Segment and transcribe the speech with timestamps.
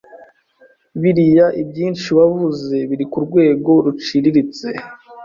[1.01, 4.67] biriya ibyinshi wavuze biri ku rwego ruciriritse